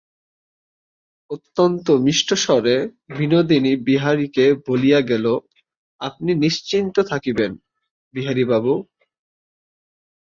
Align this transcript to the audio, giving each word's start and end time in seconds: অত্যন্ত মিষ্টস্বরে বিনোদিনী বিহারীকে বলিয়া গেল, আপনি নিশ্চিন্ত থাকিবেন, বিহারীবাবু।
অত্যন্ত 1.31 1.87
মিষ্টস্বরে 2.05 2.75
বিনোদিনী 3.17 3.73
বিহারীকে 3.87 4.45
বলিয়া 4.67 4.99
গেল, 5.01 5.25
আপনি 6.01 6.31
নিশ্চিন্ত 6.35 6.95
থাকিবেন, 7.01 7.51
বিহারীবাবু। 8.13 8.73